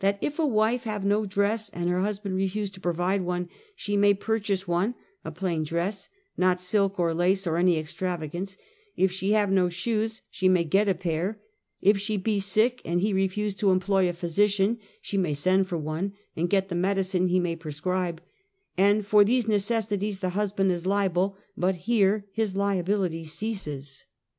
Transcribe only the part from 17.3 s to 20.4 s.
may prescribe; and for these neces saries the